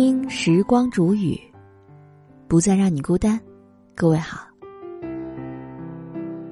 [0.00, 1.36] 听时光煮雨，
[2.46, 3.36] 不再让你孤单。
[3.96, 4.46] 各位好，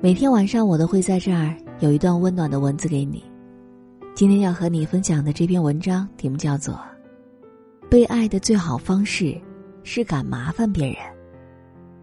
[0.01, 3.22] 每天晚上我都会在这儿有一段温暖的文字给你。
[4.17, 6.74] 今天要和你分享的这篇文章题目叫做
[7.88, 9.40] 《被爱的最好方式
[9.85, 10.97] 是敢麻烦别人》。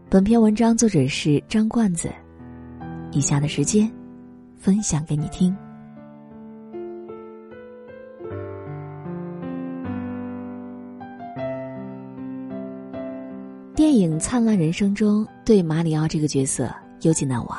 [0.10, 2.10] 本篇文章作者是张罐子。
[3.12, 3.91] 以下的时间，
[4.55, 5.54] 分享给你听。
[14.00, 17.58] 影《灿烂人生》中，对马里奥这个角色尤其难忘。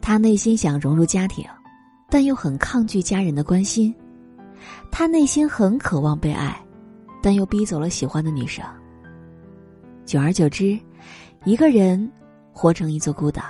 [0.00, 1.44] 他内心想融入家庭，
[2.08, 3.92] 但又很抗拒家人的关心；
[4.90, 6.56] 他内心很渴望被爱，
[7.22, 8.64] 但又逼走了喜欢的女生。
[10.04, 10.78] 久而久之，
[11.44, 12.10] 一个人
[12.52, 13.42] 活成一座孤岛。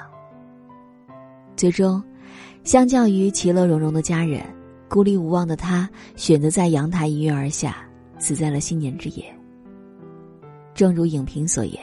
[1.56, 2.02] 最终，
[2.64, 4.42] 相较于其乐融融的家人，
[4.88, 7.76] 孤立无望的他选择在阳台一跃而下，
[8.18, 9.35] 死在了新年之夜。
[10.76, 11.80] 正如影评所言，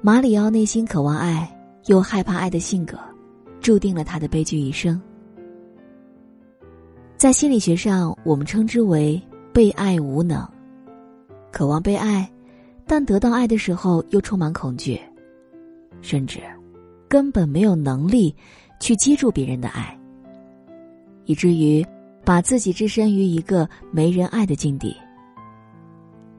[0.00, 1.46] 马里奥内心渴望爱
[1.88, 2.98] 又害怕爱的性格，
[3.60, 4.98] 注定了他的悲剧一生。
[7.18, 9.20] 在心理学上，我们称之为
[9.52, 10.42] 被爱无能。
[11.52, 12.26] 渴望被爱，
[12.86, 14.98] 但得到爱的时候又充满恐惧，
[16.00, 16.40] 甚至。
[17.08, 18.34] 根本没有能力
[18.78, 19.98] 去接住别人的爱，
[21.26, 21.84] 以至于
[22.24, 24.96] 把自己置身于一个没人爱的境地。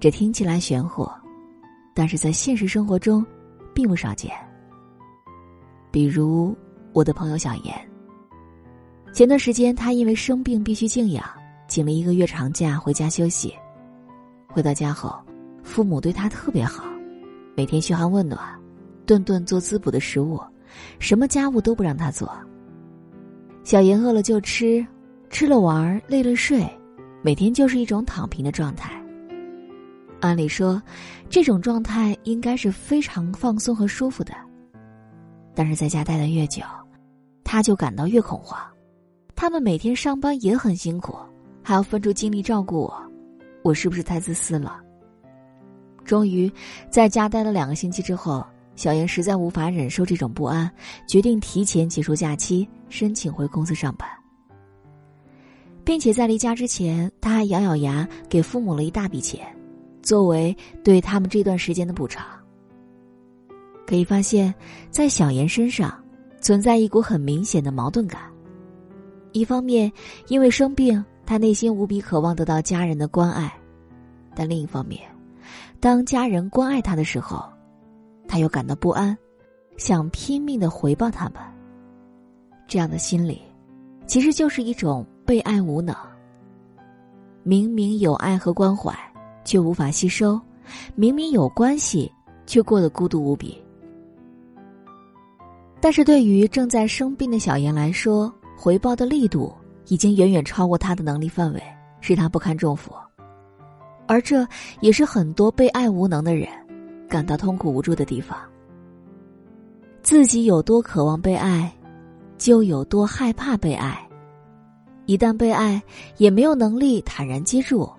[0.02, 1.08] 这听起来玄乎，
[1.94, 3.24] 但是在现实生活中
[3.72, 4.32] 并不少见。
[5.92, 6.58] 比如
[6.92, 7.76] 我的朋友小妍，
[9.14, 11.24] 前段时间她因为生病必须静养，
[11.68, 13.54] 请了一个月长假回家休息。
[14.48, 15.16] 回到家后，
[15.62, 16.84] 父母对她特别好，
[17.56, 18.40] 每天嘘寒问暖，
[19.06, 20.42] 顿顿做滋补的食物。
[20.98, 22.28] 什么家务都不让他做。
[23.64, 24.84] 小妍饿了就吃，
[25.30, 26.68] 吃了玩，累了睡，
[27.22, 29.00] 每天就是一种躺平的状态。
[30.22, 30.82] 按理说，
[31.30, 34.34] 这种状态应该是非常放松和舒服的，
[35.54, 36.64] 但是在家待的越久，
[37.44, 38.58] 他就感到越恐慌。
[39.36, 41.18] 他们每天上班也很辛苦，
[41.62, 43.04] 还要分出精力照顾我，
[43.64, 44.80] 我是不是太自私了？
[46.06, 46.52] 终于，
[46.90, 48.46] 在家待了两个星期之后。
[48.74, 50.72] 小妍实在无法忍受这种不安，
[51.06, 54.10] 决定提前结束假期，申请回公司上班，
[55.84, 59.46] 并且在离家之前，他还咬咬牙给父母了一大笔钱，
[60.02, 62.26] 作为对他们这段时间的补偿。
[63.86, 64.54] 可以发现，
[64.90, 65.94] 在小妍身上
[66.40, 68.22] 存在一股很明显的矛盾感：
[69.34, 69.92] 一方面，
[70.28, 73.50] 因为生病，他内心无比渴望得到家人的关爱；
[74.34, 75.02] 但另一方面，
[75.80, 77.44] 当家人关爱他的时候，
[78.28, 79.18] 他又感到不安，
[79.76, 81.42] 想拼命的回报他们。
[82.68, 83.42] 这样的心理，
[84.06, 85.94] 其实就是一种被爱无能。
[87.44, 88.98] 明明有爱和关怀，
[89.44, 90.40] 却无法吸收；
[90.96, 92.12] 明明有关系，
[92.46, 93.58] 却过得孤独无比。
[95.80, 99.54] 但是对于正在生病的小妍来说，回报的力度
[99.88, 101.64] 已经远远超过他的能力范围，
[102.00, 102.94] 使他不堪重负。
[104.08, 104.48] 而这
[104.82, 106.48] 也是很多被爱无能的人。
[107.10, 108.38] 感到痛苦无助的地方，
[110.02, 111.70] 自己有多渴望被爱，
[112.38, 114.02] 就有多害怕被爱。
[115.08, 115.82] 一旦被爱，
[116.16, 117.90] 也没有能力坦然接住，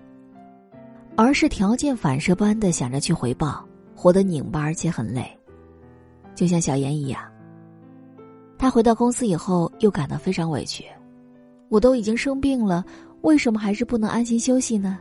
[1.15, 3.63] 而是条件反射般的想着去回报，
[3.95, 5.25] 活得拧巴而且很累。
[6.33, 7.21] 就像小妍一样，
[8.57, 10.85] 他回到公司以后又感到非常委屈。
[11.69, 12.83] 我都已经生病了，
[13.21, 14.97] 为什么还是不能安心休息呢？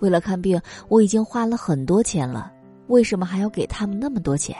[0.00, 2.50] 为了看病，我已经花了很多钱了。
[2.88, 4.56] 为什么还要给他们那么多钱？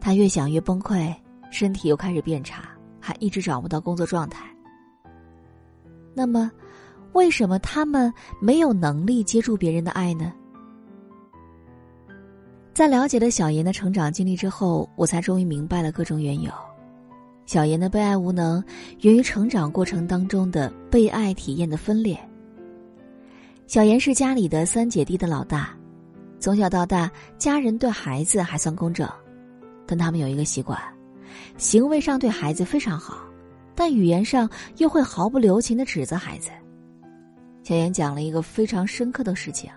[0.00, 1.12] 他越想越崩溃，
[1.50, 4.46] 身体又开始变差，还一直找不到工作状态。
[6.14, 6.50] 那么，
[7.12, 10.32] 为什么他们没有能力接住别人的爱呢？
[12.72, 16.50] 在了解了小妍的成长经历之后，我才终于明白了各种缘由。
[17.44, 18.62] 小妍的被爱无能，
[19.00, 22.18] 源于成长过程当中的被爱体验的分裂。
[23.66, 25.76] 小妍是家里的三姐弟的老大。
[26.38, 29.06] 从小到大，家人对孩子还算公正，
[29.84, 30.80] 但他们有一个习惯，
[31.58, 33.18] 行为上对孩子非常好，
[33.74, 34.48] 但语言上
[34.78, 36.50] 又会毫不留情的指责孩子。
[37.70, 39.70] 小妍讲了一个非常深刻的事情：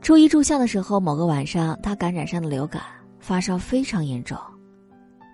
[0.00, 2.80] 初一住校的时候，某个晚上，他感染上了流感，
[3.18, 4.38] 发烧非常严重。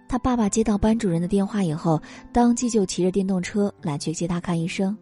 [0.09, 4.99] 他爸爸接到班主任的电话以后，当即就骑着电动车来去接他看医生。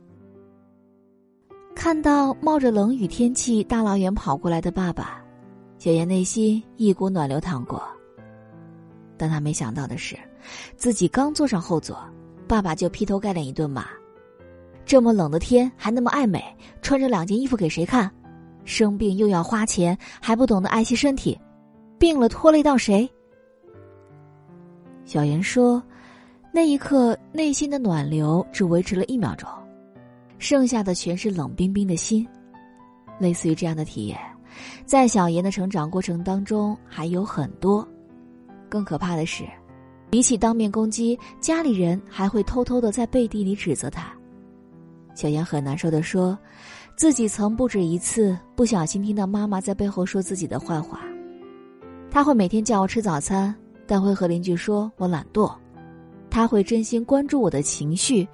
[1.74, 5.24] 看到冒着冷雨天气大老远跑过来的爸爸，
[5.78, 7.82] 小妍内心一股暖流淌过。
[9.16, 10.14] 但他没想到的是，
[10.76, 11.98] 自己刚坐上后座，
[12.46, 13.86] 爸爸就劈头盖脸一顿骂
[14.84, 16.42] ：“这么冷的天还那么爱美，
[16.82, 18.10] 穿着两件衣服给谁看？
[18.64, 21.38] 生病又要花钱，还不懂得爱惜身体，
[21.98, 23.08] 病了拖累到谁？
[25.04, 25.82] 小妍说
[26.50, 29.46] ：“那一刻，内心的暖流只维持了一秒钟，
[30.38, 32.26] 剩下的全是冷冰冰的心。
[33.19, 34.19] 类似于这样的体验，
[34.87, 37.87] 在小妍的成长过程当中还有很多。
[38.69, 39.44] 更可怕的是，
[40.08, 44.10] 比起当面攻击，家里人还会偷偷的在背地里指责他。
[45.14, 46.37] 小妍很难受的说，
[46.96, 51.00] 自己曾不止一次不小心听到妈妈在背后说自己的坏话。
[52.11, 53.55] 他会每天叫我吃早餐。”
[53.87, 55.55] 但会和邻居说我懒惰，
[56.31, 58.26] 他会真心关注我的情绪，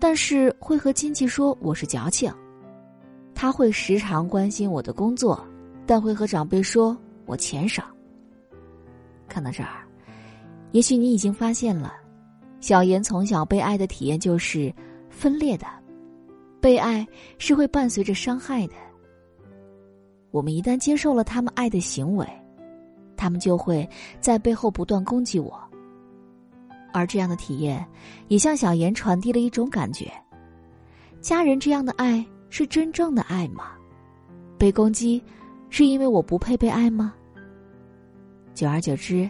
[0.00, 2.28] 但是会和亲戚说我是矫情。
[3.32, 5.40] 他会时常关心我的工作，
[5.86, 7.84] 但会和长辈说我钱少。
[9.28, 9.86] 看到这儿，
[10.72, 11.92] 也许你已经发现了，
[12.58, 14.74] 小妍从小被爱的体验就是
[15.08, 15.66] 分裂的，
[16.60, 17.06] 被爱
[17.38, 18.74] 是会伴随着伤害的。
[20.30, 22.26] 我们一旦接受了他们爱的行为。
[23.20, 23.84] 他们就会
[24.20, 25.60] 在背后不断攻击我，
[26.92, 27.84] 而这样的体验
[28.28, 30.08] 也向小妍传递了一种感觉：
[31.20, 33.72] 家人这样的爱是真正的爱吗？
[34.56, 35.20] 被攻击
[35.68, 37.12] 是因为我不配被爱吗？
[38.54, 39.28] 久而久之，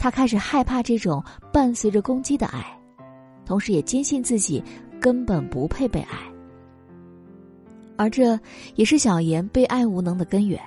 [0.00, 1.22] 他开始害怕这种
[1.52, 2.76] 伴随着攻击的爱，
[3.46, 4.60] 同时也坚信自己
[5.00, 6.18] 根本不配被爱，
[7.98, 8.38] 而这
[8.76, 10.58] 也是小妍被爱无能的根源。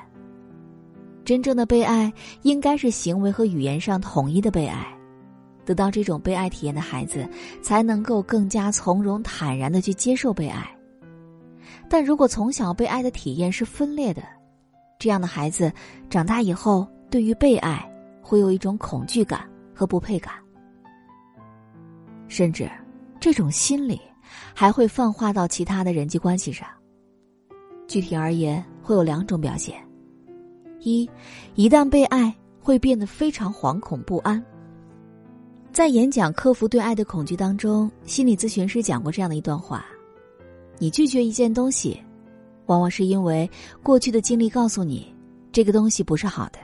[1.23, 2.11] 真正的被爱
[2.41, 4.85] 应该是行为和语言上统一的被爱，
[5.65, 7.27] 得到这种被爱体验的孩子，
[7.61, 10.69] 才能够更加从容坦然的去接受被爱。
[11.87, 14.23] 但如果从小被爱的体验是分裂的，
[14.99, 15.71] 这样的孩子
[16.09, 17.89] 长大以后，对于被爱
[18.21, 20.33] 会有一种恐惧感和不配感，
[22.27, 22.69] 甚至
[23.19, 24.01] 这种心理
[24.53, 26.67] 还会泛化到其他的人际关系上。
[27.91, 29.75] 具体而言，会有两种表现。
[30.79, 31.09] 一，
[31.55, 34.41] 一旦被爱，会变得非常惶恐不安。
[35.73, 39.85] 在演讲《克服对爱的恐惧》当中，心理咨询师讲过这样的一段话：
[40.77, 42.01] 你拒绝一件东西，
[42.67, 43.49] 往往是因为
[43.83, 45.13] 过去的经历告诉你，
[45.51, 46.59] 这个东西不是好的。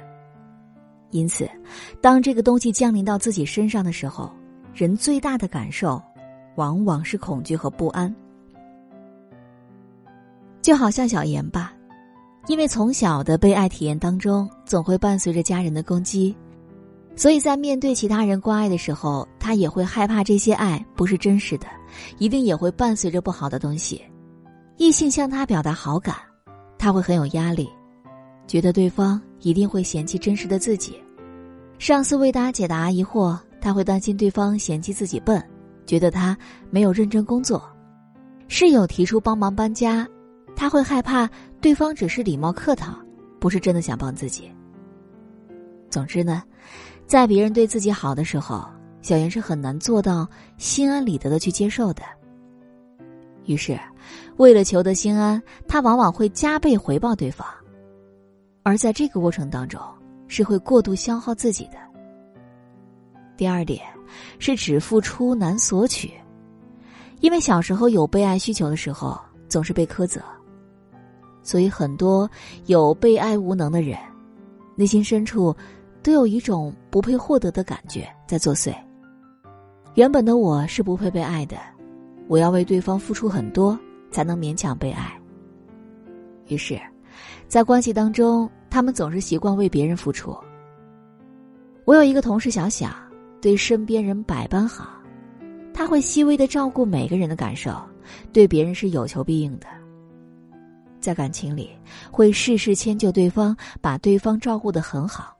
[1.11, 1.45] 因此，
[1.99, 4.31] 当这个东西降临到自己身上的时候，
[4.73, 6.01] 人最大的感受，
[6.55, 8.15] 往往是恐惧和不安。
[10.67, 11.71] 就好像小妍吧。
[12.47, 16.35] 因为从小的被爱体验当中，总会伴随着家人的攻击，
[17.15, 21.67] 所以在面对其他人关爱的时候，他也会害怕这些爱不是真实的，
[22.17, 24.01] 一定也会伴随着不好的东西。
[24.75, 26.17] 异性向他表达好感，
[26.77, 27.69] 他会很有压力，
[28.45, 31.01] 觉得对方一定会嫌弃真实的自己。
[31.79, 35.41] 上司为他解答疑惑，他会担心对方嫌弃自己笨，
[35.85, 36.37] 觉得他
[36.69, 37.63] 没有认真工作。
[38.49, 40.05] 室友提出帮忙搬家。
[40.57, 41.29] 他会害怕
[41.61, 42.97] 对方只是礼貌客套，
[43.39, 44.51] 不是真的想帮自己。
[45.87, 46.43] 总之呢，
[47.05, 48.67] 在别人对自己好的时候，
[49.03, 50.27] 小妍是很难做到
[50.57, 52.01] 心安理得的去接受的。
[53.45, 53.79] 于是，
[54.37, 57.47] 为了求得心安，他往往会加倍回报对方，
[58.63, 59.79] 而在这个过程当中，
[60.27, 61.77] 是会过度消耗自己的。
[63.37, 63.85] 第二点，
[64.39, 66.11] 是只付出难索取，
[67.19, 70.19] 因为小时候有被爱需求的时候，总是被苛责。
[71.47, 72.29] 所以，很多
[72.65, 73.97] 有被爱无能的人，
[74.75, 75.55] 内心深处
[76.03, 78.75] 都有一种不配获得的感觉在作祟。
[79.95, 81.55] 原本的我是不配被爱的，
[82.27, 83.79] 我要为对方付出很多
[84.11, 85.17] 才能勉强被爱。
[86.47, 86.77] 于是，
[87.47, 90.35] 在关系当中，他们总是习惯为别人付出。
[91.85, 92.89] 我有一个同事小小，
[93.39, 95.01] 对身边人百般好，
[95.73, 97.71] 他会细微的照顾每个人的感受，
[98.33, 99.67] 对别人是有求必应的。
[100.99, 101.69] 在感情里，
[102.11, 105.35] 会事事迁就对方，把对方照顾的很好，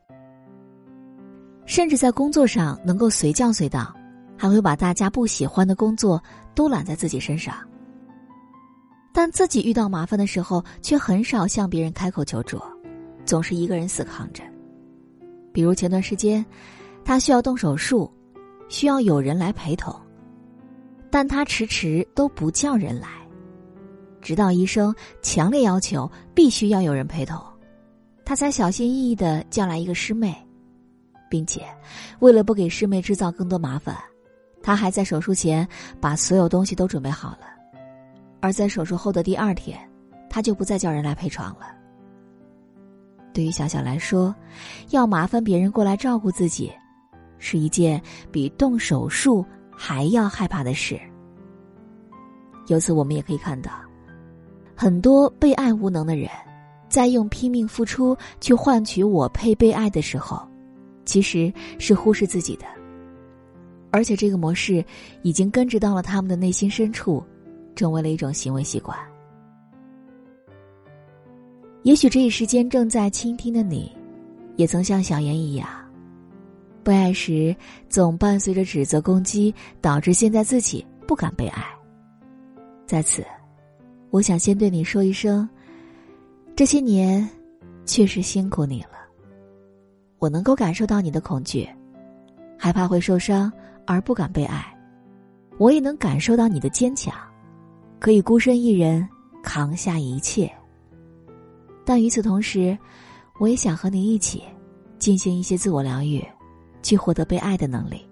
[1.65, 3.93] 甚至在工作上能够随叫随到，
[4.37, 6.21] 还会把大家不喜欢的工作
[6.55, 7.55] 都揽在自己身上。
[9.13, 12.61] 但自己遇到麻烦的时候，却很少向别人开口求助，
[13.25, 14.43] 总是一个人死扛着。
[15.51, 16.45] 比如前段时间，
[17.03, 18.13] 他需要动手术，
[18.69, 19.95] 需要有人来陪同，
[21.09, 23.07] 但他迟迟都不叫人来。
[24.27, 27.41] 直到医生强烈要求必须要有人陪同，
[28.25, 30.35] 他才小心翼翼的叫来一个师妹，
[31.29, 31.63] 并且
[32.19, 33.95] 为了不给师妹制造更多麻烦，
[34.61, 35.65] 他还在手术前
[36.01, 37.47] 把所有东西都准备好了。
[38.41, 39.79] 而在手术后的第二天，
[40.29, 41.67] 他就不再叫人来陪床了。
[43.33, 44.35] 对于小小来说，
[44.89, 46.69] 要麻烦别人过来照顾自己，
[47.37, 50.99] 是一件比动手术还要害怕的事。
[52.67, 53.71] 由此我们也可以看到，
[54.79, 56.29] 很多被爱无能的人，
[56.87, 60.47] 在用拼命付出去换取我配被爱的时候，
[61.03, 62.65] 其实是忽视自己的。
[63.89, 64.85] 而且这个模式
[65.23, 67.23] 已经根植到了他们的内心深处，
[67.75, 68.95] 成为了一种行为习惯。
[71.81, 73.91] 也许这一时间正在倾听的你，
[74.57, 75.67] 也曾像小妍一样，
[76.83, 77.55] 被爱时
[77.89, 81.65] 总伴随着指责、攻击，导致现在自己不敢被爱。
[82.85, 83.25] 在此，
[84.09, 85.47] 我想先对你说一声：
[86.55, 87.27] 这些年
[87.85, 88.97] 确实辛苦你了。
[90.19, 91.67] 我能够感受到你的恐惧，
[92.57, 93.51] 害怕会受伤。
[93.89, 94.77] 而不敢被爱，
[95.57, 97.15] 我也能感受到你的坚强，
[98.01, 99.07] 可以孤身一人
[99.41, 100.51] 扛下一切。
[101.85, 102.77] 但与此同时，
[103.39, 104.43] 我也想和你一起
[104.99, 106.21] 进行一些自我疗愈，
[106.83, 108.05] 去获得被爱的能力。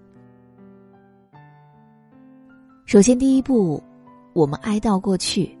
[2.86, 3.82] 首先，第一步，
[4.32, 5.54] 我们哀悼过去。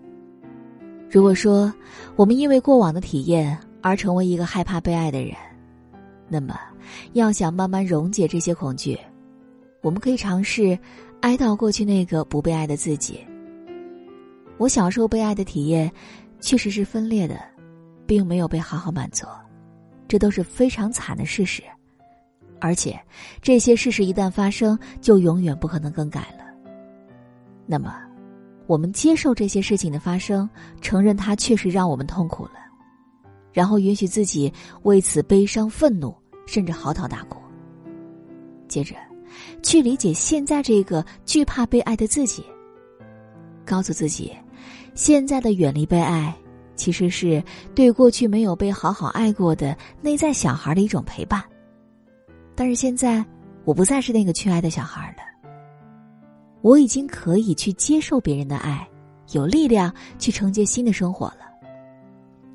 [1.08, 1.72] 如果说
[2.16, 5.34] 我们因为过往的体验而成为一个害怕被爱的人，
[6.28, 6.58] 那么
[7.12, 8.98] 要想慢慢溶解这些恐惧。
[9.82, 10.76] 我们可以尝试
[11.20, 13.20] 哀悼过去那个不被爱的自己。
[14.58, 15.90] 我小时候被爱的体验，
[16.40, 17.38] 确实是分裂的，
[18.06, 19.26] 并没有被好好满足，
[20.08, 21.62] 这都是非常惨的事实。
[22.58, 22.98] 而且，
[23.42, 26.44] 这些事实一旦发生，就永远不可能更改了。
[27.66, 27.94] 那么，
[28.66, 30.48] 我们接受这些事情的发生，
[30.80, 32.52] 承认它确实让我们痛苦了，
[33.52, 36.14] 然后允许自己为此悲伤、愤怒，
[36.46, 37.40] 甚至嚎啕大哭。
[38.68, 38.94] 接着。
[39.62, 42.42] 去理解现在这个惧怕被爱的自己。
[43.66, 44.32] 告诉自己，
[44.94, 46.34] 现在的远离被爱，
[46.74, 47.42] 其实是
[47.74, 51.42] 对过去没有被好好爱过的内在小孩的一种陪伴。
[52.54, 53.22] 但是现在，
[53.64, 55.25] 我不再是那个缺爱的小孩了。
[56.66, 58.84] 我已经可以去接受别人的爱，
[59.30, 61.42] 有力量去承接新的生活了。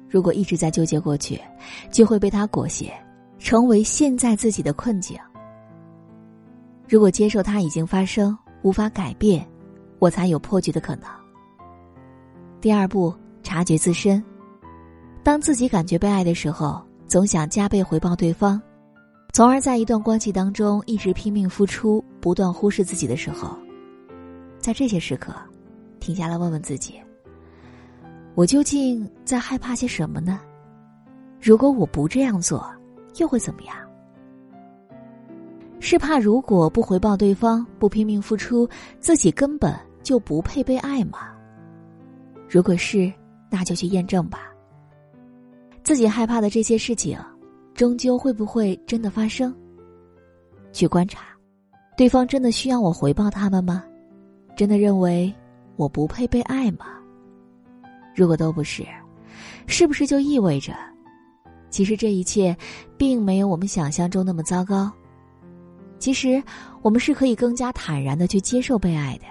[0.09, 1.39] 如果一直在纠结过去，
[1.89, 2.91] 就会被他裹挟，
[3.39, 5.17] 成为现在自己的困境。
[6.89, 9.47] 如果接受它已经发生，无法改变，
[9.97, 11.05] 我才有破局的可能。
[12.59, 14.21] 第二步，察觉自身。
[15.23, 18.61] 当自己感觉被爱的时候，总想加倍回报对方，
[19.31, 23.57] 从而在一段关系当中一直拼命付出，不断忽视自己的时候，
[24.61, 25.33] 在这些时刻，
[25.99, 27.01] 停下来问问自己：
[28.35, 30.39] 我究竟在害怕些什么呢？
[31.41, 32.71] 如果我不这样做，
[33.17, 33.75] 又会怎么样？
[35.79, 41.33] 是怕如果不回报对方，不拼命付出，自己根本就不配被爱吗？
[42.47, 43.11] 如果是，
[43.49, 44.53] 那就去验证吧。
[45.83, 47.17] 自己害怕的这些事情，
[47.73, 49.53] 终究会不会真的发生？
[50.71, 51.29] 去观察，
[51.97, 53.83] 对方真的需要我回报他们吗？
[54.55, 55.33] 真的认为
[55.75, 56.85] 我不配被爱吗？
[58.15, 58.85] 如果都不是，
[59.67, 60.73] 是不是就意味着，
[61.69, 62.55] 其实这一切
[62.97, 64.91] 并没有我们想象中那么糟糕？
[65.97, 66.41] 其实，
[66.81, 69.25] 我们是可以更加坦然的去接受被爱的。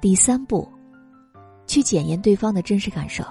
[0.00, 0.68] 第三步，
[1.66, 3.24] 去检验对方的真实感受。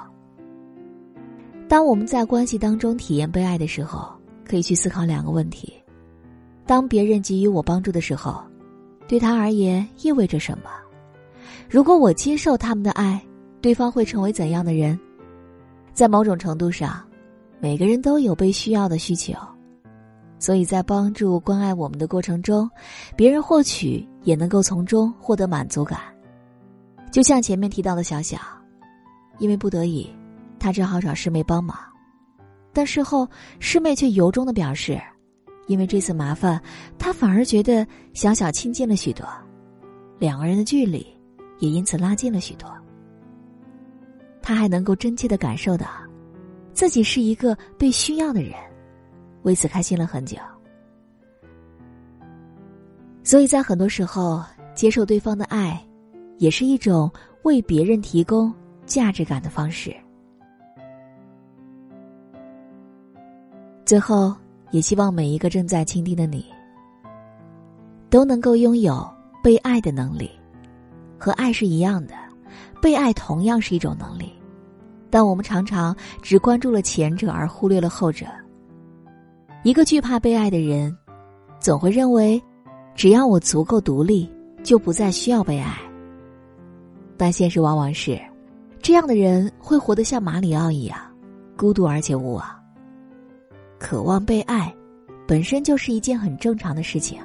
[1.67, 4.11] 当我们在关系当中体验被爱的时候，
[4.43, 5.73] 可以去思考两个问题：
[6.65, 8.43] 当别人给予我帮助的时候，
[9.09, 10.69] 对他而言意味着什么？
[11.67, 13.19] 如果我接受他们的爱，
[13.59, 14.97] 对方会成为怎样的人？
[15.93, 17.03] 在某种程度上，
[17.59, 19.33] 每个人都有被需要的需求。
[20.37, 22.69] 所以在帮助关爱我们的过程中，
[23.15, 25.99] 别人或许也能够从中获得满足感。
[27.11, 28.37] 就像前面提到的小小，
[29.39, 30.07] 因为不得已，
[30.59, 31.75] 他只好找师妹帮忙，
[32.71, 33.27] 但事后
[33.59, 35.01] 师妹却由衷的表示，
[35.69, 36.59] 因为这次麻烦，
[36.97, 39.23] 他反而觉得小小亲近了许多，
[40.17, 41.05] 两个人的距离
[41.59, 42.67] 也因此拉近了许多。
[44.41, 45.85] 他还能够真切的感受到，
[46.73, 48.53] 自己是一个被需要的人。
[49.43, 50.37] 为此开心了很久，
[53.23, 55.79] 所以在很多时候，接受对方的爱，
[56.39, 57.09] 也是一种
[57.43, 58.51] 为别人提供
[58.87, 59.95] 价值感的方式。
[63.85, 64.35] 最后，
[64.71, 66.45] 也希望每一个正在倾听的你，
[68.09, 69.07] 都能够拥有
[69.43, 70.29] 被爱的能力。
[71.17, 72.13] 和爱是一样的，
[72.81, 74.31] 被爱同样是一种能力，
[75.09, 78.25] 但我们常常只关注了前者，而忽略了后者。
[79.63, 80.95] 一个惧怕被爱的人，
[81.59, 82.41] 总会认为，
[82.95, 84.31] 只要我足够独立，
[84.63, 85.77] 就不再需要被爱。
[87.17, 88.17] 但现实往往是，
[88.81, 90.97] 这样的人会活得像马里奥一样，
[91.57, 92.58] 孤独而且无望。
[93.79, 94.71] 渴望被爱，
[95.25, 97.19] 本身就是一件很正常的事情。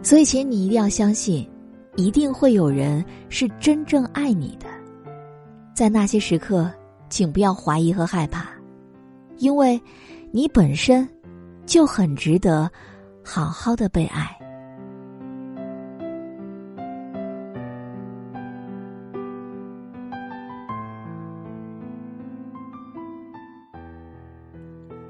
[0.00, 1.46] 所以，请你一定要相信，
[1.96, 4.66] 一定会有人是真正爱你的。
[5.74, 6.70] 在那些时刻，
[7.10, 8.46] 请不要怀疑和害怕，
[9.38, 9.80] 因为，
[10.30, 11.06] 你本身
[11.66, 12.70] 就很值得
[13.24, 14.37] 好好的被爱。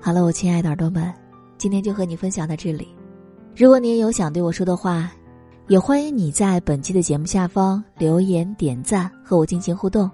[0.08, 1.12] 好了，我亲爱的耳朵们，
[1.58, 2.88] 今天就和你分享到这里。
[3.54, 5.12] 如果你也有想对我说的话，
[5.66, 10.10] 也欢迎你在本期的节目下方留言点赞和我进行互动。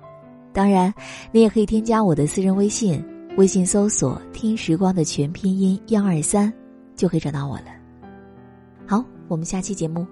[0.53, 0.93] 当然，
[1.31, 3.01] 你也可以添加我的私人微信，
[3.37, 6.53] 微信搜索“听时光”的全拼音幺二三，
[6.97, 7.67] 就可以找到我了。
[8.89, 10.05] 好，我们下期节目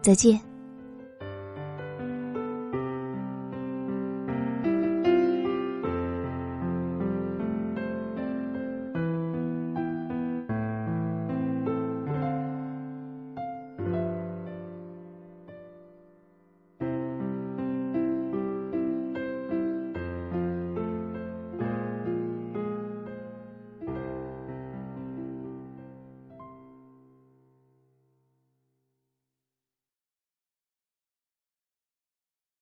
[0.00, 0.51] 再见。